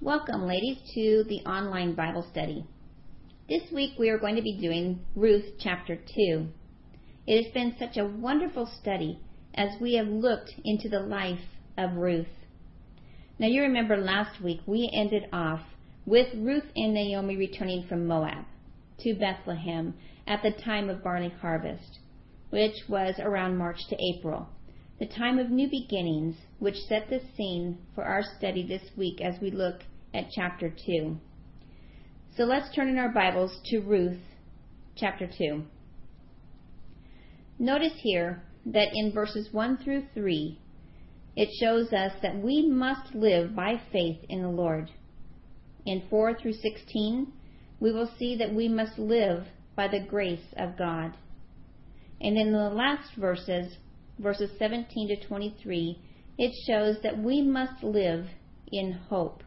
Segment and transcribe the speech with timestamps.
[0.00, 2.64] Welcome, ladies, to the online Bible study.
[3.48, 6.46] This week we are going to be doing Ruth chapter 2.
[7.26, 9.18] It has been such a wonderful study
[9.56, 11.40] as we have looked into the life
[11.76, 12.28] of Ruth.
[13.40, 15.62] Now, you remember last week we ended off
[16.06, 18.44] with Ruth and Naomi returning from Moab
[19.00, 19.94] to Bethlehem
[20.28, 21.98] at the time of barley harvest,
[22.50, 24.48] which was around March to April,
[24.98, 29.40] the time of new beginnings, which set the scene for our study this week as
[29.40, 29.82] we look
[30.12, 31.16] at chapter 2.
[32.36, 34.18] So let's turn in our Bibles to Ruth
[34.96, 35.62] chapter 2.
[37.60, 40.58] Notice here that in verses 1 through 3,
[41.36, 44.90] it shows us that we must live by faith in the Lord.
[45.86, 47.32] In 4 through 16,
[47.78, 49.46] we will see that we must live
[49.76, 51.16] by the grace of God.
[52.20, 53.76] And in the last verses,
[54.18, 55.98] verses 17 to 23,
[56.38, 58.26] it shows that we must live
[58.70, 59.42] in hope.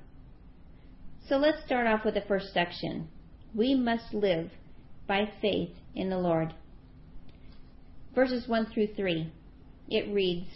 [1.28, 3.08] So let's start off with the first section.
[3.54, 4.52] We must live
[5.08, 6.54] by faith in the Lord.
[8.14, 9.32] Verses 1 through 3.
[9.90, 10.48] It reads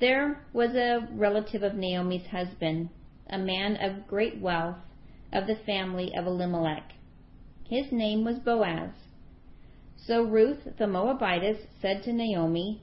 [0.00, 2.90] There was a relative of Naomi's husband,
[3.30, 4.76] a man of great wealth,
[5.32, 6.92] of the family of Elimelech.
[7.68, 8.90] His name was Boaz.
[10.06, 12.82] So Ruth the Moabitess said to Naomi,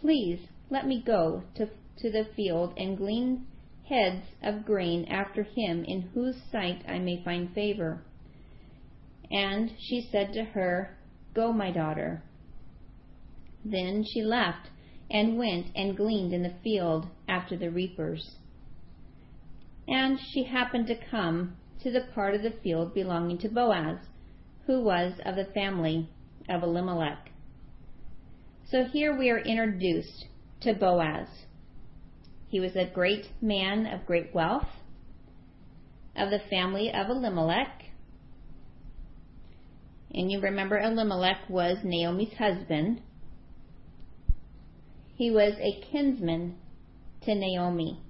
[0.00, 0.40] Please
[0.70, 1.66] let me go to,
[1.98, 3.46] to the field and glean
[3.88, 8.02] heads of grain after him in whose sight I may find favor.
[9.30, 10.96] And she said to her,
[11.34, 12.22] Go, my daughter.
[13.64, 14.70] Then she left
[15.10, 18.36] and went and gleaned in the field after the reapers.
[19.86, 23.98] And she happened to come to the part of the field belonging to Boaz,
[24.66, 26.08] who was of the family
[26.48, 27.30] of Elimelech.
[28.70, 30.26] So here we are introduced
[30.62, 31.28] to Boaz.
[32.48, 34.68] He was a great man of great wealth,
[36.16, 37.84] of the family of Elimelech.
[40.12, 43.02] And you remember Elimelech was Naomi's husband.
[45.14, 46.56] He was a kinsman
[47.22, 48.00] to Naomi.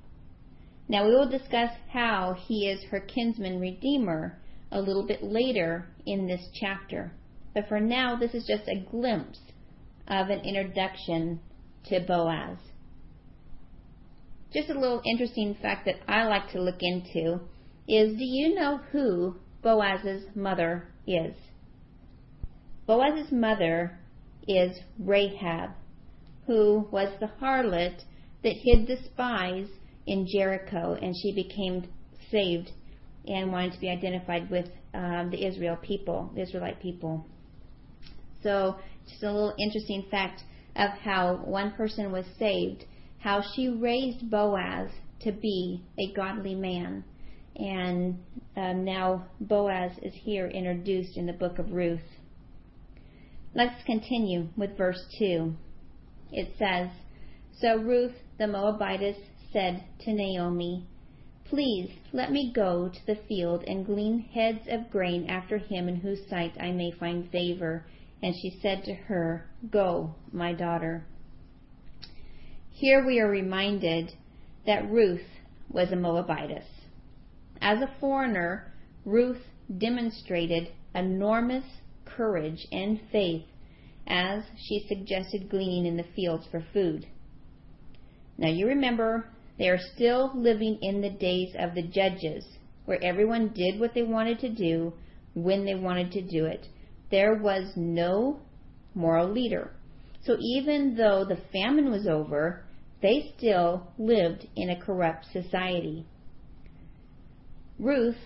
[0.88, 4.38] Now we will discuss how he is her kinsman redeemer
[4.70, 7.12] a little bit later in this chapter.
[7.56, 9.40] But for now, this is just a glimpse
[10.06, 11.40] of an introduction
[11.86, 12.58] to Boaz.
[14.52, 17.40] Just a little interesting fact that I like to look into
[17.88, 21.34] is do you know who Boaz's mother is?
[22.86, 24.00] Boaz's mother
[24.46, 25.70] is Rahab,
[26.46, 28.02] who was the harlot
[28.42, 29.68] that hid the spies
[30.06, 31.88] in Jericho, and she became
[32.30, 32.70] saved
[33.26, 37.26] and wanted to be identified with um, the Israel people, the Israelite people.
[38.46, 38.76] So,
[39.08, 40.44] just a little interesting fact
[40.76, 42.84] of how one person was saved,
[43.18, 44.88] how she raised Boaz
[45.22, 47.02] to be a godly man.
[47.56, 48.20] And
[48.56, 52.06] um, now Boaz is here introduced in the book of Ruth.
[53.52, 55.52] Let's continue with verse 2.
[56.30, 56.88] It says,
[57.60, 59.16] So Ruth the Moabitess
[59.52, 60.86] said to Naomi,
[61.46, 65.96] Please let me go to the field and glean heads of grain after him in
[65.96, 67.84] whose sight I may find favor.
[68.22, 71.04] And she said to her, Go, my daughter.
[72.70, 74.12] Here we are reminded
[74.66, 75.26] that Ruth
[75.70, 76.66] was a Moabitess.
[77.60, 78.72] As a foreigner,
[79.04, 79.42] Ruth
[79.78, 81.64] demonstrated enormous
[82.04, 83.44] courage and faith
[84.06, 87.06] as she suggested gleaning in the fields for food.
[88.38, 89.28] Now you remember
[89.58, 92.44] they are still living in the days of the judges,
[92.84, 94.92] where everyone did what they wanted to do
[95.34, 96.68] when they wanted to do it.
[97.10, 98.40] There was no
[98.94, 99.72] moral leader.
[100.24, 102.64] So even though the famine was over,
[103.00, 106.04] they still lived in a corrupt society.
[107.78, 108.18] Ruth,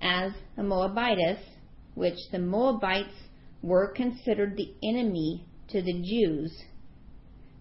[0.00, 1.38] as a Moabitess,
[1.94, 3.28] which the Moabites
[3.62, 6.64] were considered the enemy to the Jews,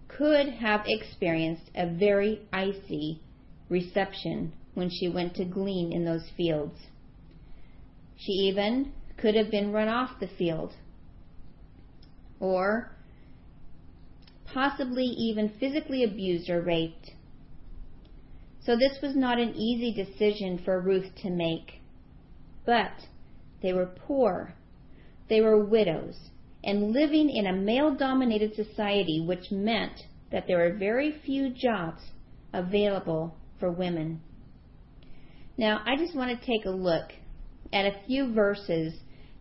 [0.07, 3.21] could have experienced a very icy
[3.69, 6.79] reception when she went to glean in those fields.
[8.17, 10.73] She even could have been run off the field,
[12.39, 12.91] or
[14.45, 17.11] possibly even physically abused or raped.
[18.65, 21.81] So this was not an easy decision for Ruth to make.
[22.65, 22.93] But
[23.61, 24.53] they were poor,
[25.29, 26.15] they were widows,
[26.63, 29.99] and living in a male dominated society, which meant
[30.31, 32.01] that there were very few jobs
[32.53, 34.21] available for women.
[35.57, 37.11] Now, I just want to take a look
[37.71, 38.93] at a few verses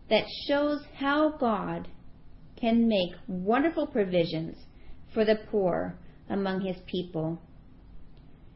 [0.09, 1.87] that shows how God
[2.55, 4.55] can make wonderful provisions
[5.13, 5.95] for the poor
[6.29, 7.41] among his people.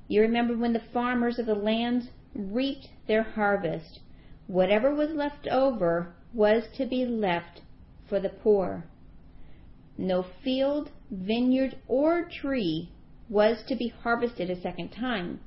[0.08, 4.00] You remember when the farmers of the land reaped their harvest,
[4.48, 7.62] whatever was left over was to be left
[8.08, 8.86] for the poor.
[9.98, 12.92] No field, vineyard, or tree
[13.30, 15.40] was to be harvested a second time,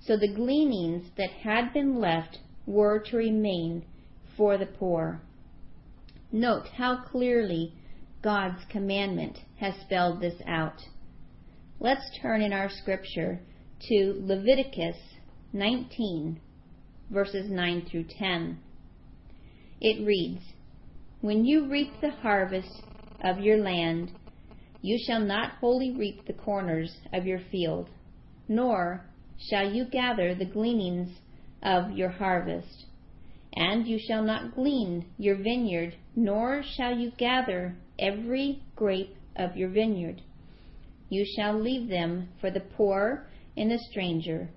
[0.00, 3.84] so the gleanings that had been left were to remain
[4.36, 5.20] for the poor.
[6.32, 7.72] Note how clearly
[8.22, 10.80] God's commandment has spelled this out.
[11.78, 13.40] Let's turn in our scripture
[13.88, 14.96] to Leviticus
[15.52, 16.40] 19,
[17.10, 18.58] verses 9 through 10.
[19.80, 20.40] It reads,
[21.20, 22.82] When you reap the harvest
[23.22, 24.12] of your land,
[24.80, 27.88] you shall not wholly reap the corners of your field,
[28.48, 29.04] nor
[29.38, 31.10] shall you gather the gleanings
[31.64, 32.84] of your harvest.
[33.56, 39.68] And you shall not glean your vineyard, nor shall you gather every grape of your
[39.68, 40.22] vineyard.
[41.08, 43.26] You shall leave them for the poor
[43.56, 44.50] and the stranger.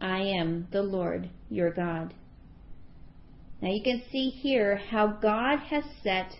[0.00, 2.14] I am the Lord your God.
[3.60, 6.32] Now you can see here how God has set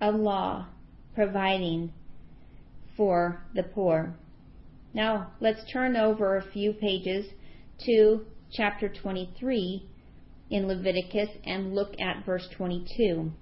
[0.00, 0.66] a law
[1.14, 1.92] providing
[2.96, 4.14] for the poor.
[4.94, 7.26] Now let's turn over a few pages
[7.86, 9.88] to chapter 23
[10.50, 13.32] in Leviticus and look at verse 22.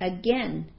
[0.00, 0.70] Again,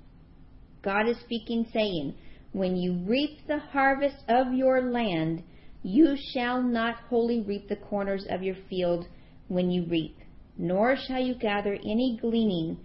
[0.83, 2.15] God is speaking, saying,
[2.51, 5.43] When you reap the harvest of your land,
[5.81, 9.07] you shall not wholly reap the corners of your field
[9.47, 10.17] when you reap,
[10.57, 12.77] nor shall you gather any gleaning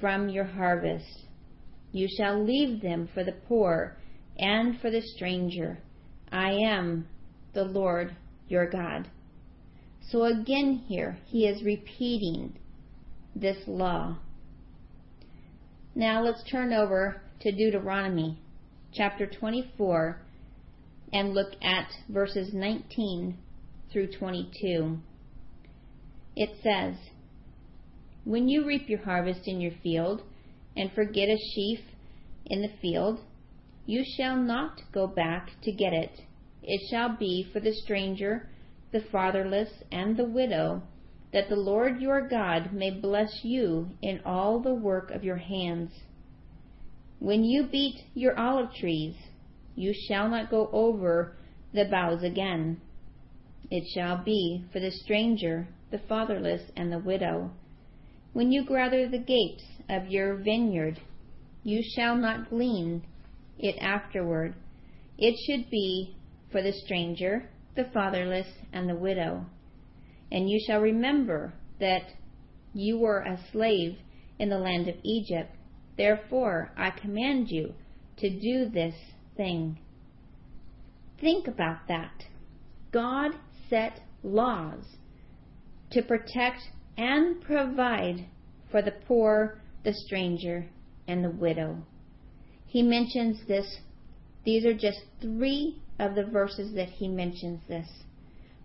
[0.00, 1.26] from your harvest.
[1.92, 3.98] You shall leave them for the poor
[4.38, 5.78] and for the stranger.
[6.32, 7.06] I am
[7.52, 8.16] the Lord
[8.48, 9.08] your God.
[10.10, 12.58] So again, here, he is repeating
[13.34, 14.18] this law.
[15.94, 18.38] Now let's turn over to Deuteronomy
[18.92, 20.20] chapter 24
[21.12, 23.38] and look at verses 19
[23.92, 24.98] through 22.
[26.36, 26.96] It says,
[28.24, 30.22] When you reap your harvest in your field
[30.76, 31.80] and forget a sheaf
[32.46, 33.20] in the field,
[33.86, 36.22] you shall not go back to get it.
[36.62, 38.48] It shall be for the stranger
[38.94, 40.80] the fatherless, and the widow,
[41.32, 45.90] that the Lord your God may bless you in all the work of your hands.
[47.18, 49.16] When you beat your olive trees,
[49.74, 51.36] you shall not go over
[51.72, 52.80] the boughs again.
[53.68, 57.50] It shall be for the stranger, the fatherless, and the widow.
[58.32, 61.00] When you gather the gates of your vineyard,
[61.64, 63.02] you shall not glean
[63.58, 64.54] it afterward.
[65.18, 66.14] It should be
[66.52, 69.46] for the stranger, the fatherless, and the widow.
[70.30, 72.02] And you shall remember that
[72.72, 73.98] you were a slave
[74.38, 75.54] in the land of Egypt.
[75.96, 77.74] Therefore, I command you
[78.18, 78.94] to do this
[79.36, 79.78] thing.
[81.20, 82.24] Think about that.
[82.92, 83.32] God
[83.68, 84.84] set laws
[85.90, 86.60] to protect
[86.96, 88.26] and provide
[88.70, 90.66] for the poor, the stranger,
[91.06, 91.78] and the widow.
[92.66, 93.78] He mentions this.
[94.44, 97.88] These are just three of the verses that he mentions this.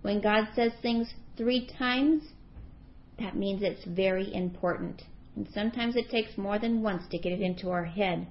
[0.02, 2.24] When God says things three times,
[3.20, 5.04] that means it's very important.
[5.36, 8.28] And sometimes it takes more than once to get it into our head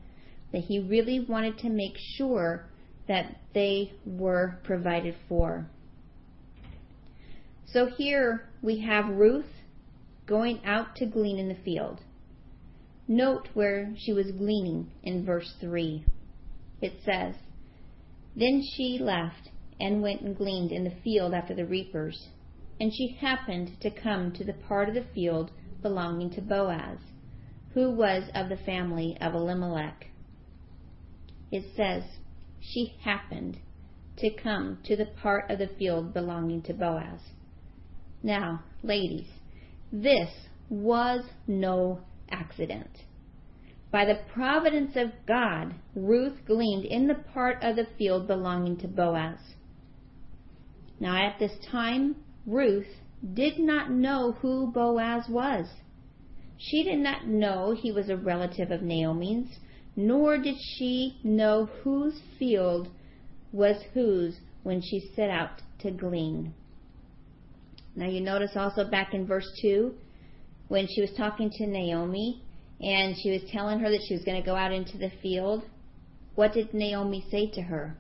[0.53, 2.67] that he really wanted to make sure
[3.07, 5.67] that they were provided for.
[7.67, 9.47] So here we have Ruth
[10.27, 12.01] going out to glean in the field.
[13.07, 16.05] Note where she was gleaning in verse 3.
[16.81, 17.35] It says,
[18.39, 22.29] then she left and went and gleaned in the field after the reapers.
[22.81, 25.51] And she happened to come to the part of the field
[25.83, 26.99] belonging to Boaz,
[27.75, 30.07] who was of the family of Elimelech.
[31.51, 32.05] It says,
[32.61, 33.59] she happened
[34.19, 37.21] to come to the part of the field belonging to Boaz.
[38.23, 39.29] Now, ladies,
[39.93, 40.29] this
[40.69, 42.91] was no accident.
[43.91, 48.89] By the providence of God, Ruth gleaned in the part of the field belonging to
[48.89, 49.39] Boaz.
[51.01, 52.17] Now at this time,
[52.47, 52.89] Ruth
[53.35, 55.69] did not know who Boaz was.
[56.59, 59.59] She did not know he was a relative of Naomi's,
[59.97, 62.89] nor did she know whose field
[63.53, 66.53] was whose when she set out to glean.
[67.97, 69.95] Now you notice also back in verse 2,
[70.69, 72.43] when she was talking to Naomi,
[72.81, 75.65] and she was telling her that she was going to go out into the field,
[76.35, 77.97] what did Naomi say to her?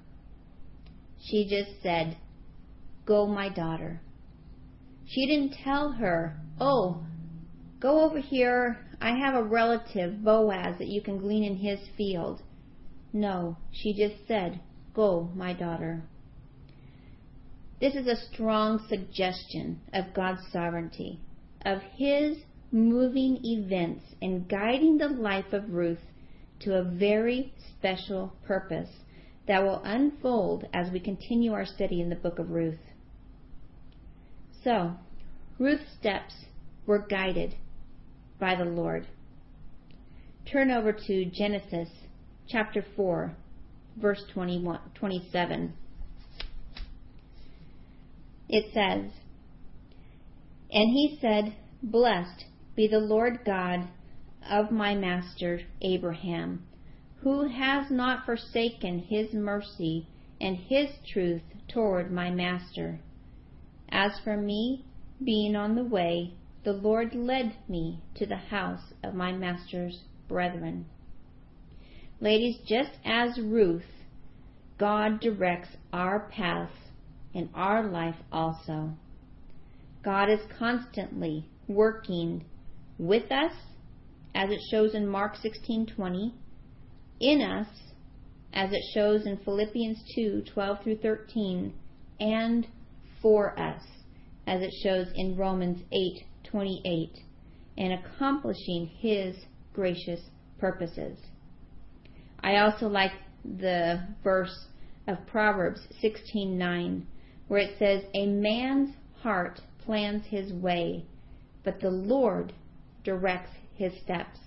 [1.20, 2.16] She just said,
[3.04, 4.00] Go, my daughter.
[5.06, 7.02] She didn't tell her, Oh,
[7.80, 8.78] go over here.
[9.00, 12.42] I have a relative, Boaz, that you can glean in his field.
[13.12, 14.60] No, she just said,
[14.94, 16.02] Go, my daughter.
[17.80, 21.20] This is a strong suggestion of God's sovereignty,
[21.64, 22.38] of His
[22.70, 25.98] moving events and guiding the life of Ruth
[26.60, 28.90] to a very special purpose
[29.46, 32.78] that will unfold as we continue our study in the book of Ruth.
[34.62, 34.92] So,
[35.58, 36.34] Ruth's steps
[36.86, 37.54] were guided
[38.38, 39.06] by the Lord.
[40.50, 41.88] Turn over to Genesis
[42.48, 43.34] chapter 4,
[43.96, 45.72] verse 21, 27.
[48.48, 49.12] It says,
[50.70, 52.44] And he said, Blessed
[52.78, 53.88] be the Lord God
[54.48, 56.64] of my master Abraham,
[57.22, 60.06] who has not forsaken his mercy
[60.40, 63.00] and his truth toward my master.
[63.88, 64.84] As for me,
[65.24, 70.86] being on the way, the Lord led me to the house of my master's brethren.
[72.20, 73.90] Ladies, just as Ruth,
[74.78, 76.78] God directs our paths
[77.34, 78.92] in our life also.
[80.04, 82.44] God is constantly working
[82.98, 83.52] with us,
[84.34, 86.32] as it shows in Mark 16:20,
[87.20, 87.68] in us,
[88.52, 91.72] as it shows in Philippians 2:12 through 13,
[92.20, 92.66] and
[93.22, 93.82] for us,
[94.46, 97.20] as it shows in Romans 8:28,
[97.76, 101.18] and accomplishing his gracious purposes.
[102.40, 103.12] I also like
[103.44, 104.68] the verse
[105.06, 107.06] of Proverbs 16:9
[107.46, 111.04] where it says a man's heart plans his way
[111.62, 112.52] but the Lord
[113.04, 114.38] directs his steps.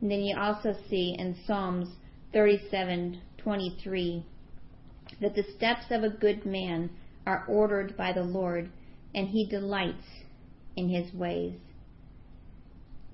[0.00, 1.88] And then you also see in Psalms
[2.34, 4.24] 37:23
[5.20, 6.90] that the steps of a good man
[7.26, 8.70] are ordered by the Lord,
[9.14, 10.06] and he delights
[10.76, 11.58] in his ways.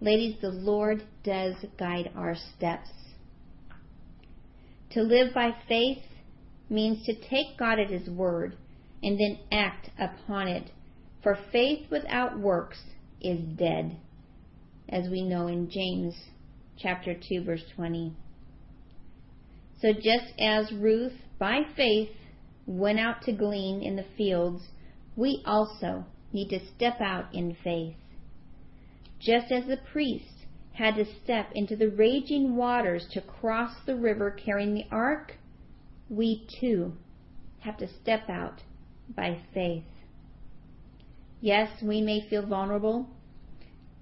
[0.01, 2.91] Ladies, the Lord does guide our steps.
[4.91, 6.03] To live by faith
[6.69, 8.57] means to take God at his word
[9.03, 10.71] and then act upon it,
[11.23, 12.83] for faith without works
[13.21, 13.97] is dead
[14.89, 16.15] as we know in James
[16.77, 18.13] chapter 2 verse 20.
[19.81, 22.11] So just as Ruth by faith
[22.67, 24.63] went out to glean in the fields,
[25.17, 27.97] we also need to step out in faith.
[29.21, 34.31] Just as the priest had to step into the raging waters to cross the river
[34.31, 35.35] carrying the ark,
[36.09, 36.93] we too
[37.61, 38.61] have to step out
[39.15, 39.85] by faith.
[41.41, 43.09] Yes, we may feel vulnerable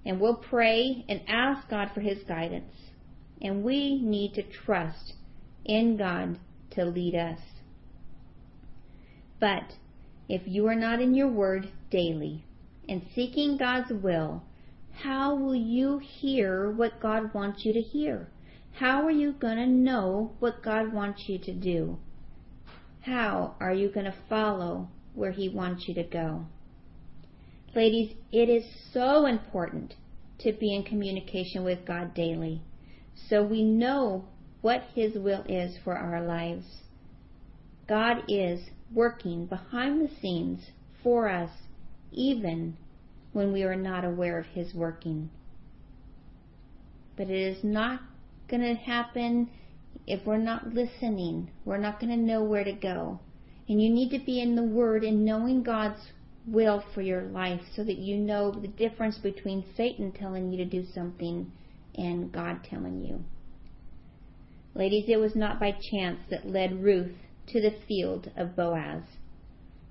[0.05, 2.73] and we'll pray and ask God for His guidance.
[3.41, 5.13] And we need to trust
[5.65, 6.39] in God
[6.71, 7.39] to lead us.
[9.39, 9.73] But
[10.29, 12.45] if you are not in your word daily
[12.87, 14.43] and seeking God's will,
[14.91, 18.29] how will you hear what God wants you to hear?
[18.73, 21.97] How are you going to know what God wants you to do?
[23.01, 26.45] How are you going to follow where He wants you to go?
[27.75, 29.95] Ladies, it is so important
[30.37, 32.61] to be in communication with God daily
[33.15, 34.25] so we know
[34.61, 36.83] what His will is for our lives.
[37.87, 40.69] God is working behind the scenes
[41.01, 41.49] for us
[42.11, 42.77] even
[43.31, 45.31] when we are not aware of His working.
[47.17, 48.01] But it is not
[48.47, 49.49] going to happen
[50.05, 51.49] if we're not listening.
[51.65, 53.19] We're not going to know where to go.
[53.67, 55.99] And you need to be in the Word and knowing God's
[56.45, 60.65] will for your life so that you know the difference between Satan telling you to
[60.65, 61.51] do something
[61.95, 63.23] and God telling you.
[64.75, 67.15] Ladies, it was not by chance that led Ruth
[67.47, 69.03] to the field of Boaz.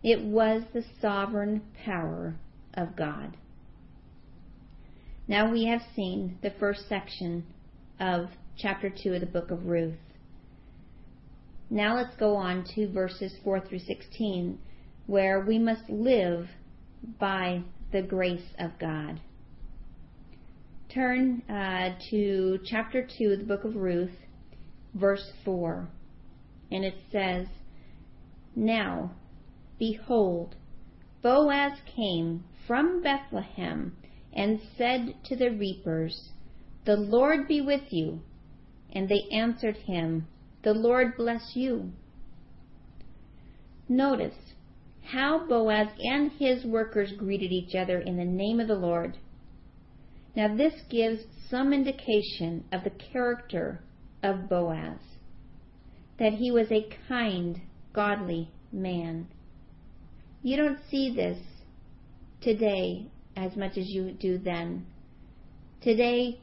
[0.02, 2.34] It was the sovereign power
[2.74, 3.36] of God.
[5.28, 7.44] Now we have seen the first section
[8.00, 9.94] of chapter 2 of the book of Ruth.
[11.70, 14.58] Now let's go on to verses 4 through 16
[15.06, 16.48] where we must live
[17.18, 19.20] by the grace of God.
[20.92, 24.16] Turn uh, to chapter 2 of the book of Ruth,
[24.94, 25.88] verse 4,
[26.70, 27.46] and it says,
[28.54, 29.12] Now,
[29.78, 30.54] behold,
[31.22, 33.96] Boaz came from Bethlehem
[34.32, 36.30] and said to the reapers,
[36.84, 38.20] The Lord be with you.
[38.94, 40.26] And they answered him,
[40.62, 41.92] The Lord bless you.
[43.88, 44.52] Notice
[45.02, 49.18] how Boaz and his workers greeted each other in the name of the Lord.
[50.34, 53.82] Now, this gives some indication of the character
[54.22, 54.98] of Boaz,
[56.18, 57.60] that he was a kind,
[57.92, 59.28] godly man.
[60.42, 61.38] You don't see this
[62.40, 64.86] today as much as you do then.
[65.82, 66.40] Today,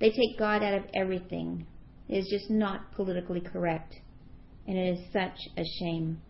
[0.00, 1.66] they take God out of everything.
[2.08, 3.94] It is just not politically correct,
[4.66, 6.20] and it is such a shame.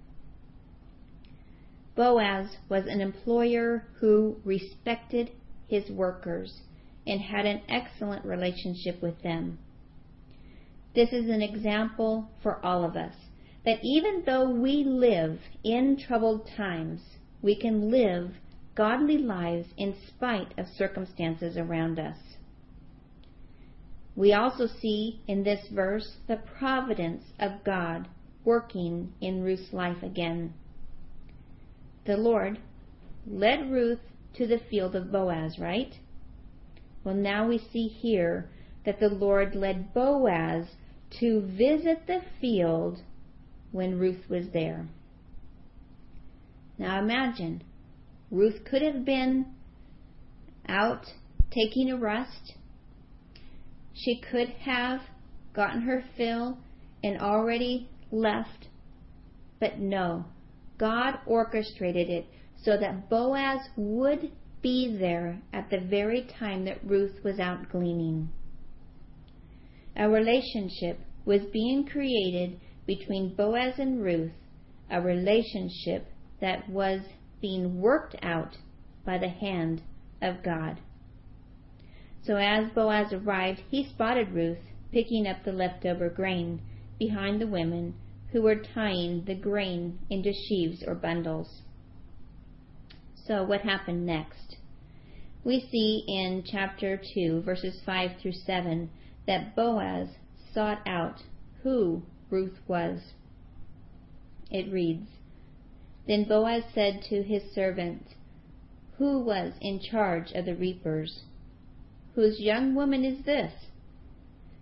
[1.96, 5.30] Boaz was an employer who respected
[5.66, 6.60] his workers
[7.06, 9.58] and had an excellent relationship with them.
[10.94, 13.14] This is an example for all of us
[13.64, 17.00] that even though we live in troubled times,
[17.42, 18.30] we can live
[18.74, 22.18] godly lives in spite of circumstances around us.
[24.14, 28.08] We also see in this verse the providence of God
[28.44, 30.54] working in Ruth's life again.
[32.06, 32.58] The Lord
[33.26, 34.00] led Ruth
[34.34, 35.92] to the field of Boaz, right?
[37.02, 38.48] Well, now we see here
[38.84, 40.66] that the Lord led Boaz
[41.20, 43.02] to visit the field
[43.72, 44.86] when Ruth was there.
[46.78, 47.62] Now imagine,
[48.30, 49.46] Ruth could have been
[50.68, 51.06] out
[51.50, 52.54] taking a rest.
[53.94, 55.00] She could have
[55.54, 56.58] gotten her fill
[57.02, 58.68] and already left.
[59.58, 60.26] But no,
[60.78, 62.26] God orchestrated it
[62.62, 64.30] so that Boaz would
[64.62, 68.30] be there at the very time that Ruth was out gleaning.
[69.96, 74.32] A relationship was being created between Boaz and Ruth,
[74.90, 76.06] a relationship
[76.40, 77.00] that was
[77.40, 78.56] being worked out
[79.04, 79.82] by the hand
[80.20, 80.80] of God.
[82.22, 84.58] So as Boaz arrived, he spotted Ruth
[84.92, 86.60] picking up the leftover grain
[86.98, 87.94] behind the women
[88.32, 91.62] who were tying the grain into sheaves or bundles.
[93.26, 94.56] So, what happened next?
[95.44, 98.90] We see in chapter 2, verses 5 through 7,
[99.26, 100.08] that Boaz
[100.52, 101.22] sought out
[101.62, 103.12] who Ruth was.
[104.50, 105.08] It reads
[106.06, 108.02] Then Boaz said to his servant,
[108.98, 111.22] Who was in charge of the reapers?
[112.14, 113.52] Whose young woman is this?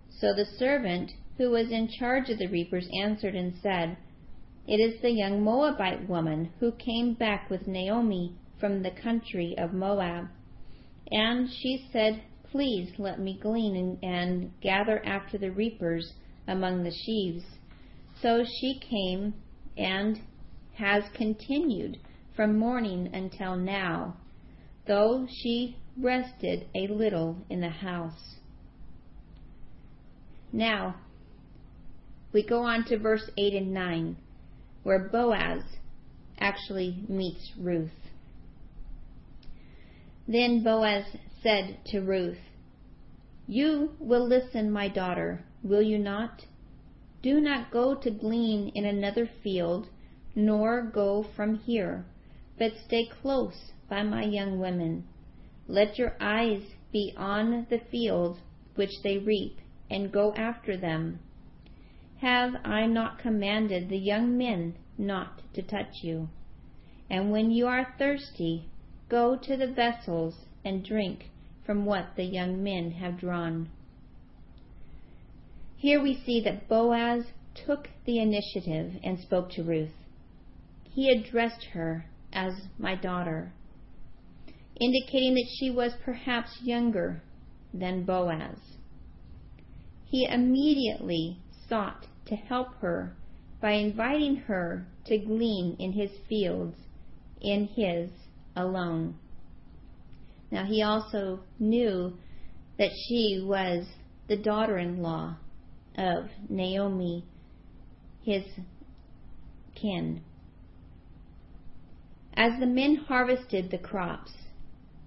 [0.09, 3.97] So the servant who was in charge of the reapers answered and said,
[4.67, 9.73] It is the young Moabite woman who came back with Naomi from the country of
[9.73, 10.27] Moab.
[11.11, 16.13] And she said, Please let me glean and, and gather after the reapers
[16.47, 17.43] among the sheaves.
[18.21, 19.33] So she came
[19.77, 20.21] and
[20.75, 21.97] has continued
[22.35, 24.15] from morning until now,
[24.87, 28.35] though she rested a little in the house.
[30.51, 30.95] Now,
[32.35, 34.17] we go on to verse 8 and 9,
[34.83, 35.63] where Boaz
[36.37, 38.11] actually meets Ruth.
[40.27, 41.05] Then Boaz
[41.41, 42.39] said to Ruth,
[43.47, 46.41] You will listen, my daughter, will you not?
[47.23, 49.87] Do not go to glean in another field,
[50.35, 52.03] nor go from here,
[52.59, 55.05] but stay close by my young women.
[55.69, 58.39] Let your eyes be on the field
[58.75, 61.19] which they reap, and go after them.
[62.25, 66.27] Have I not commanded the young men not to touch you?
[67.07, 68.65] And when you are thirsty,
[69.09, 70.33] go to the vessels
[70.63, 71.29] and drink
[71.67, 73.69] from what the young men have drawn.
[75.77, 79.93] Here we see that Boaz took the initiative and spoke to Ruth.
[80.89, 83.53] He addressed her as my daughter,
[84.81, 87.21] indicating that she was perhaps younger
[87.71, 88.57] than Boaz.
[90.05, 91.37] He immediately
[91.69, 93.15] sought to help her
[93.61, 96.75] by inviting her to glean in his fields
[97.41, 98.09] in his
[98.55, 99.15] alone.
[100.51, 102.13] Now he also knew
[102.77, 103.85] that she was
[104.27, 105.35] the daughter in law
[105.97, 107.23] of Naomi,
[108.23, 108.43] his
[109.75, 110.21] kin.
[112.33, 114.33] As the men harvested the crops,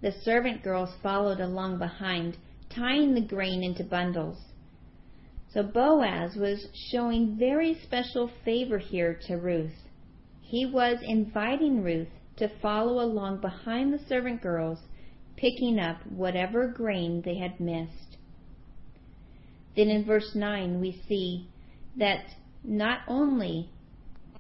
[0.00, 2.36] the servant girls followed along behind,
[2.70, 4.38] tying the grain into bundles.
[5.54, 9.88] So Boaz was showing very special favor here to Ruth.
[10.42, 14.78] He was inviting Ruth to follow along behind the servant girls,
[15.36, 18.18] picking up whatever grain they had missed.
[19.74, 21.48] Then in verse 9 we see
[21.96, 22.24] that
[22.62, 23.70] not only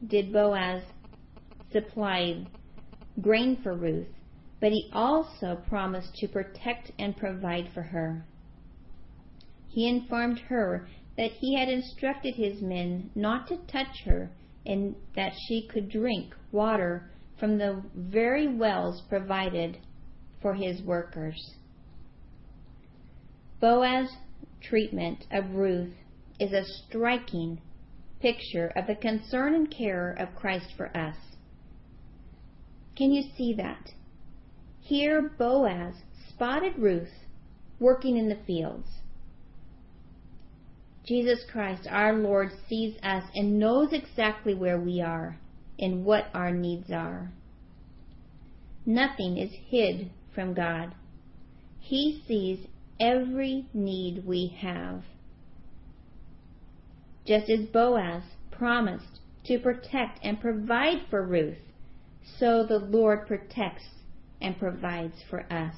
[0.06, 0.82] did Boaz
[1.72, 2.44] supply
[3.20, 4.08] grain for Ruth,
[4.60, 8.24] but he also promised to protect and provide for her.
[9.68, 10.88] He informed her
[11.18, 14.30] that he had instructed his men not to touch her
[14.64, 19.76] and that she could drink water from the very wells provided
[20.40, 21.54] for his workers.
[23.60, 24.16] Boaz's
[24.60, 25.92] treatment of Ruth
[26.38, 27.60] is a striking
[28.20, 31.16] picture of the concern and care of Christ for us.
[32.94, 33.90] Can you see that?
[34.80, 35.94] Here, Boaz
[36.28, 37.26] spotted Ruth
[37.80, 38.88] working in the fields.
[41.08, 45.38] Jesus Christ, our Lord, sees us and knows exactly where we are
[45.78, 47.32] and what our needs are.
[48.84, 50.94] Nothing is hid from God.
[51.78, 52.66] He sees
[53.00, 55.02] every need we have.
[57.26, 61.56] Just as Boaz promised to protect and provide for Ruth,
[62.38, 63.84] so the Lord protects
[64.42, 65.74] and provides for us.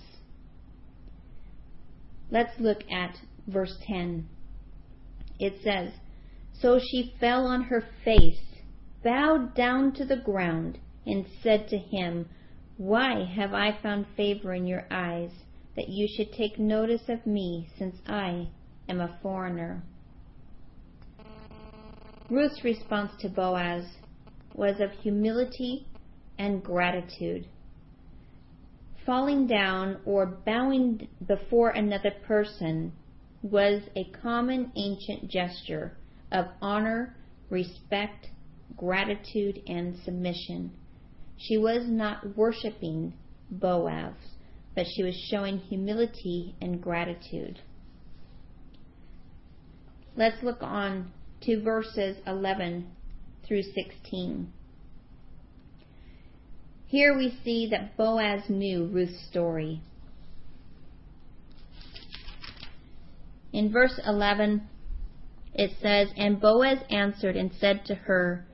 [2.33, 3.17] Let's look at
[3.47, 4.27] verse 10.
[5.41, 5.95] It says,
[6.53, 8.61] So she fell on her face,
[9.03, 12.29] bowed down to the ground, and said to him,
[12.77, 15.31] Why have I found favor in your eyes,
[15.77, 18.49] that you should take notice of me, since I
[18.87, 19.83] am a foreigner?
[22.29, 23.87] Ruth's response to Boaz
[24.55, 25.87] was of humility
[26.39, 27.49] and gratitude.
[29.07, 32.93] Falling down or bowing before another person
[33.43, 35.97] was a common ancient gesture
[36.31, 37.17] of honor,
[37.49, 38.29] respect,
[38.77, 40.71] gratitude, and submission.
[41.37, 43.15] She was not worshiping
[43.51, 44.15] Boaz,
[44.75, 47.61] but she was showing humility and gratitude.
[50.17, 52.87] Let's look on to verses 11
[53.47, 54.53] through 16.
[56.87, 59.81] Here we see that Boaz knew Ruth's story.
[63.53, 64.69] In verse 11,
[65.55, 68.47] it says, And Boaz answered and said to her,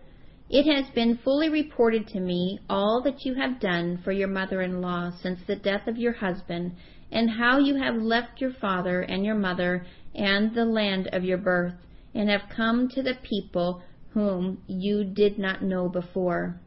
[0.49, 4.63] It has been fully reported to me all that you have done for your mother
[4.63, 6.77] in law since the death of your husband,
[7.13, 11.39] and how you have left your father and your mother and the land of your
[11.39, 11.75] birth
[12.15, 16.59] and have come to the people whom you did not know before.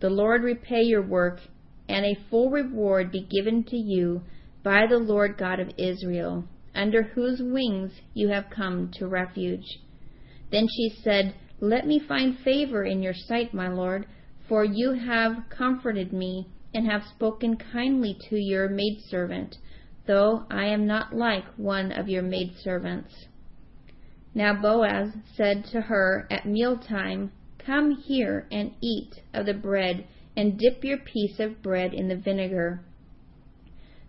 [0.00, 1.40] The Lord repay your work,
[1.88, 4.22] and a full reward be given to you
[4.62, 6.44] by the Lord God of Israel,
[6.76, 9.80] under whose wings you have come to refuge.
[10.52, 14.06] Then she said, Let me find favor in your sight, my Lord,
[14.48, 19.56] for you have comforted me and have spoken kindly to your maidservant,
[20.06, 23.26] though I am not like one of your maidservants.
[24.34, 30.58] Now Boaz said to her at mealtime, Come here and eat of the bread, and
[30.58, 32.84] dip your piece of bread in the vinegar.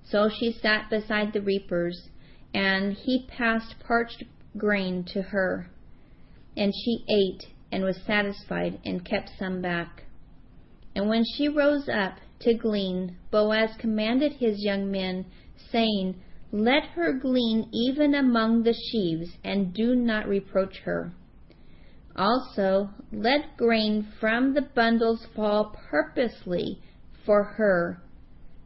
[0.04, 2.10] So she sat beside the reapers,
[2.54, 4.24] and he passed parched
[4.58, 5.70] grain to her.
[6.56, 10.04] And she ate and was satisfied, and kept some back.
[10.96, 15.26] And when she rose up to glean, Boaz commanded his young men,
[15.72, 16.16] saying,
[16.52, 21.12] let her glean even among the sheaves, and do not reproach her.
[22.16, 26.82] Also, let grain from the bundles fall purposely
[27.26, 28.02] for her.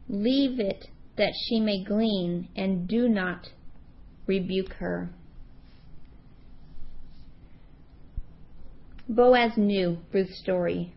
[0.08, 3.50] Leave it that she may glean, and do not
[4.32, 5.10] rebuke her.
[9.06, 10.94] Boaz knew Ruth's story,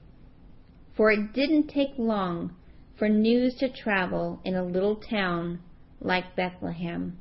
[0.95, 2.55] for it didn't take long
[2.97, 5.59] for news to travel in a little town
[5.99, 7.17] like Bethlehem.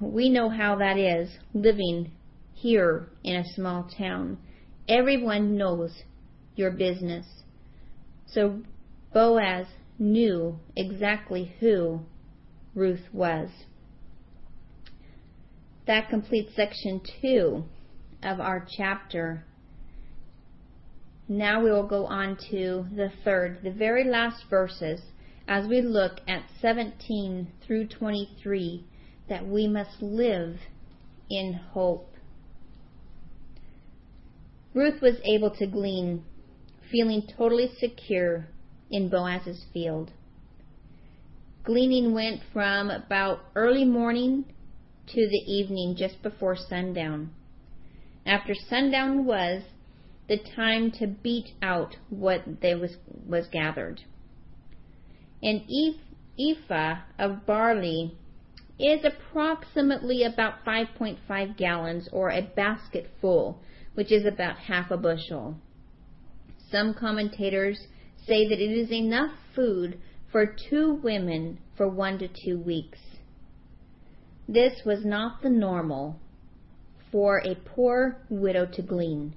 [0.00, 2.10] We know how that is living
[2.52, 4.36] here in a small town.
[4.86, 6.02] Everyone knows
[6.56, 7.24] your business.
[8.26, 8.60] So
[9.14, 9.66] Boaz
[9.98, 12.00] knew exactly who
[12.74, 13.48] Ruth was.
[15.86, 17.64] That completes section two
[18.22, 19.44] of our chapter.
[21.28, 25.00] Now we will go on to the third, the very last verses
[25.46, 28.84] as we look at 17 through 23
[29.28, 30.56] that we must live
[31.30, 32.10] in hope.
[34.72, 36.24] Ruth was able to glean,
[36.90, 38.46] feeling totally secure
[38.90, 40.10] in Boaz's field.
[41.62, 44.44] Gleaning went from about early morning
[45.06, 47.30] to the evening just before sundown.
[48.26, 49.62] After sundown was
[50.28, 54.00] the time to beat out what they was, was gathered.
[55.42, 55.66] An
[56.38, 58.16] ephah of barley
[58.78, 63.60] is approximately about 5.5 gallons or a basket full,
[63.94, 65.56] which is about half a bushel.
[66.70, 67.78] Some commentators
[68.26, 69.98] say that it is enough food
[70.32, 72.98] for two women for one to two weeks.
[74.48, 76.20] This was not the normal
[77.10, 79.34] for a poor widow to glean.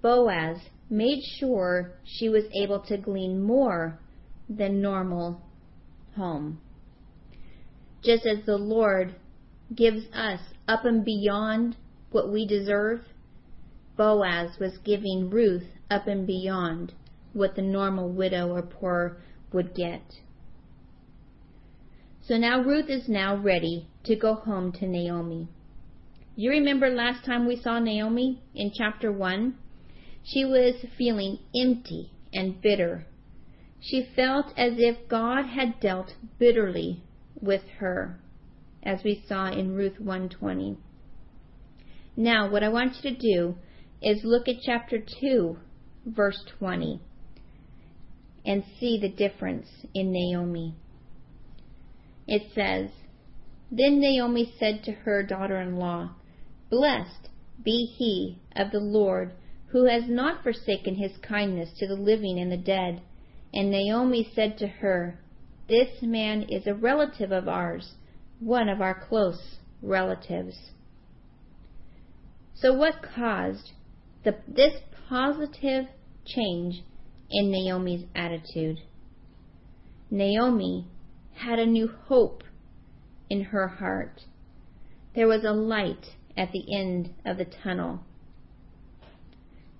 [0.00, 0.58] Boaz
[0.88, 3.98] made sure she was able to glean more
[4.48, 5.42] than normal
[6.16, 6.60] home.
[8.02, 9.14] Just as the Lord
[9.74, 11.76] gives us up and beyond
[12.10, 13.00] what we deserve,
[13.96, 16.92] Boaz was giving Ruth up and beyond
[17.32, 19.18] what the normal widow or poor
[19.52, 20.02] would get.
[22.22, 25.48] So now Ruth is now ready to go home to Naomi.
[26.36, 29.54] You remember last time we saw Naomi in chapter 1?
[30.24, 33.06] She was feeling empty and bitter
[33.80, 37.02] She felt as if God had dealt bitterly
[37.40, 38.18] with her,
[38.82, 40.78] as we saw in Ruth 120.
[42.16, 43.56] Now, what I want you to do
[44.00, 45.58] is look at chapter 2,
[46.06, 47.00] verse 20,
[48.46, 50.74] and see the difference in Naomi.
[52.26, 52.90] It says,
[53.70, 56.14] Then Naomi said to her daughter in law,
[56.70, 57.28] Blessed
[57.62, 59.32] be he of the Lord,
[59.68, 63.02] who has not forsaken his kindness to the living and the dead.
[63.52, 65.18] And Naomi said to her,
[65.68, 67.94] This man is a relative of ours,
[68.38, 70.70] one of our close relatives.
[72.54, 73.72] So, what caused
[74.22, 75.86] the, this positive
[76.24, 76.84] change
[77.30, 78.78] in Naomi's attitude?
[80.10, 80.86] Naomi
[81.32, 82.43] had a new hope
[83.30, 84.22] in her heart.
[85.14, 86.06] There was a light
[86.36, 88.00] at the end of the tunnel.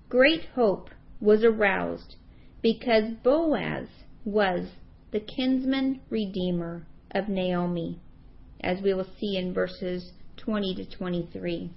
[0.09, 2.15] Great hope was aroused
[2.61, 3.87] because Boaz
[4.23, 4.69] was
[5.11, 7.99] the kinsman redeemer of Naomi,
[8.61, 11.71] as we will see in verses 20 to 23.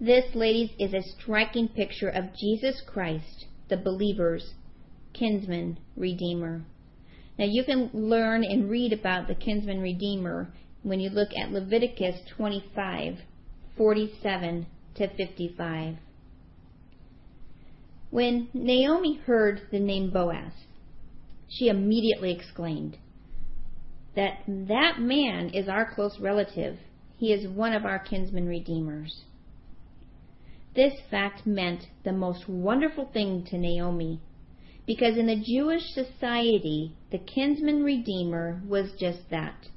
[0.00, 4.54] This, ladies, is a striking picture of Jesus Christ, the believer's
[5.12, 6.62] kinsman redeemer.
[7.38, 12.20] Now, you can learn and read about the kinsman redeemer when you look at Leviticus
[12.36, 13.18] 25
[13.76, 15.96] 47 to 55.
[18.10, 20.52] When Naomi heard the name Boaz,
[21.48, 22.96] she immediately exclaimed,
[24.16, 26.78] That that man is our close relative.
[27.18, 29.24] He is one of our kinsman redeemers.
[30.74, 34.20] This fact meant the most wonderful thing to Naomi,
[34.88, 39.68] because in the Jewish society, the kinsman redeemer was just that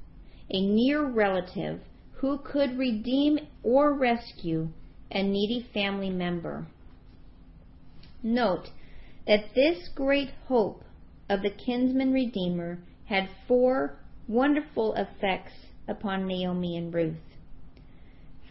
[0.50, 1.82] a near relative
[2.14, 4.70] who could redeem or rescue
[5.12, 6.66] a needy family member.
[8.24, 8.70] Note
[9.28, 10.86] that this great hope
[11.30, 13.98] of the kinsman redeemer had four
[14.30, 15.52] wonderful effects
[15.90, 17.18] upon Naomi and Ruth.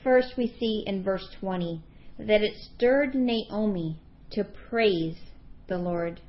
[0.05, 1.81] First, we see in verse 20
[2.19, 3.97] that it stirred Naomi
[4.33, 5.17] to praise
[5.67, 6.21] the Lord.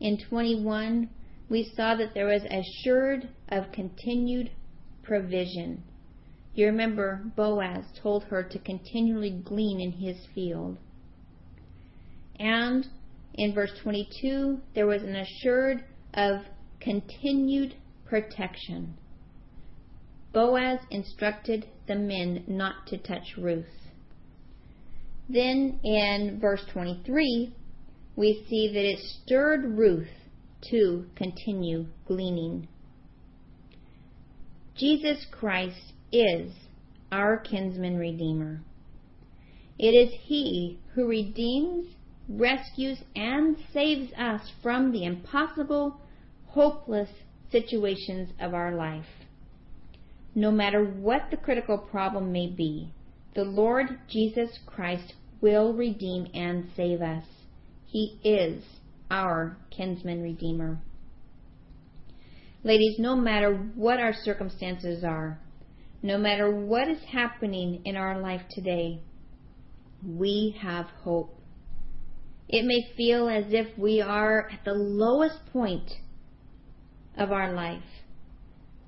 [0.00, 1.08] In 21,
[1.50, 4.50] we saw that there was assured of continued
[5.02, 5.82] provision.
[6.54, 10.78] You remember Boaz told her to continually glean in his field.
[12.38, 12.86] And
[13.34, 15.84] in verse 22, there was an assured
[16.14, 16.40] of
[16.80, 17.74] continued
[18.06, 18.94] protection.
[20.32, 23.66] Boaz instructed the men not to touch Ruth.
[25.28, 27.52] Then in verse 23,
[28.16, 30.08] we see that it stirred Ruth
[30.70, 32.68] to continue gleaning.
[34.76, 36.52] Jesus Christ is
[37.12, 38.62] our kinsman redeemer.
[39.78, 41.86] It is He who redeems,
[42.28, 46.00] rescues, and saves us from the impossible,
[46.46, 47.08] hopeless
[47.50, 49.06] situations of our life.
[50.34, 52.92] No matter what the critical problem may be,
[53.34, 57.24] the Lord Jesus Christ will redeem and save us.
[57.90, 58.62] He is
[59.10, 60.80] our kinsman redeemer.
[62.62, 65.40] Ladies, no matter what our circumstances are,
[66.00, 69.00] no matter what is happening in our life today,
[70.06, 71.36] we have hope.
[72.48, 75.90] It may feel as if we are at the lowest point
[77.18, 77.82] of our life,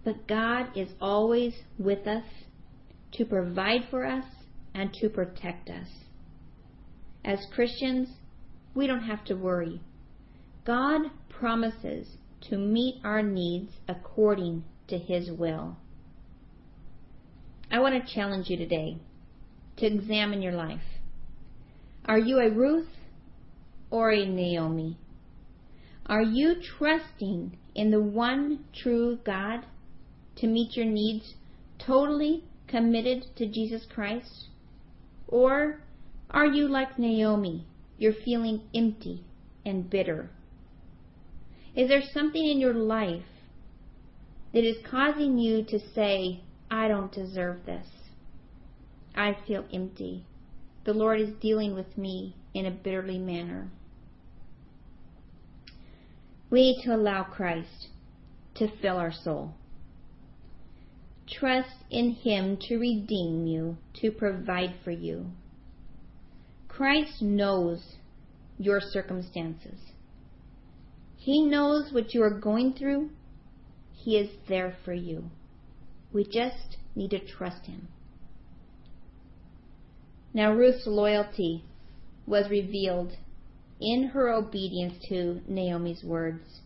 [0.05, 2.25] but God is always with us
[3.15, 4.27] to provide for us
[4.75, 5.88] and to protect us.
[7.25, 8.09] As Christians,
[8.75, 9.81] we don't have to worry
[10.65, 12.07] God promises
[12.43, 15.77] to meet our needs according to His will.
[17.71, 18.99] I want to challenge you today
[19.79, 20.83] to examine your life.
[22.05, 22.89] Are you a Ruth
[23.91, 24.99] or a Naomi?
[26.07, 29.67] Are you trusting in the one true God
[30.37, 31.35] to meet your needs
[31.79, 34.49] totally committed to Jesus Christ?
[35.29, 35.81] Or
[36.31, 37.67] are you like Naomi?
[37.98, 39.24] You're feeling empty
[39.64, 40.31] and bitter
[41.74, 43.22] is there something in your life
[44.52, 47.87] that is causing you to say, I don't deserve this?
[49.14, 50.26] I feel empty.
[50.85, 53.70] The Lord is dealing with me in a bitterly manner.
[56.50, 57.88] We need to allow Christ
[58.57, 59.55] to fill our soul.
[61.26, 65.31] Trust in Him to redeem you, to provide for you.
[66.73, 67.97] Christ knows
[68.59, 69.79] your circumstances.
[71.17, 73.11] He knows what you are going through.
[73.93, 75.25] He is there for you.
[76.15, 77.89] We just need to trust Him.
[80.33, 81.63] Now, Ruth's loyalty
[82.27, 83.13] was revealed
[83.79, 86.61] in her obedience to Naomi's words.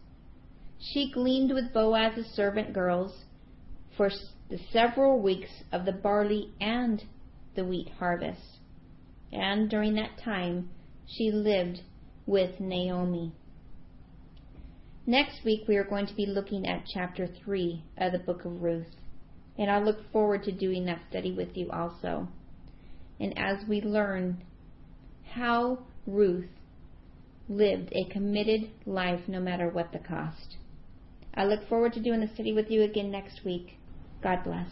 [0.79, 3.25] She gleaned with Boaz's servant girls
[3.97, 4.11] for
[4.51, 7.03] the several weeks of the barley and
[7.57, 8.56] the wheat harvest.
[9.37, 10.71] And during that time,
[11.07, 11.83] she lived
[12.25, 13.33] with Naomi.
[15.07, 18.63] Next week, we are going to be looking at chapter 3 of the book of
[18.63, 18.97] Ruth.
[19.59, 22.29] And I look forward to doing that study with you also.
[23.21, 24.43] And as we learn
[25.33, 26.49] how Ruth
[27.49, 30.57] lived a committed life no matter what the cost.
[31.35, 33.79] I look forward to doing the study with you again next week.
[34.23, 34.71] God bless.